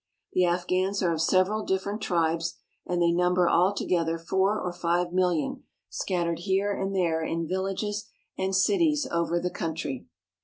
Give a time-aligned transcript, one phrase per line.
[0.33, 2.55] The Afghans are of several different tribes,
[2.87, 8.09] and they number all together four or five millions, scattered here and there in villages
[8.35, 10.07] and cities over the country.